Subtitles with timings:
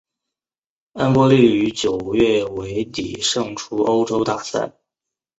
[0.93, 4.73] 恩波利于九月尾底胜出欧洲大赛。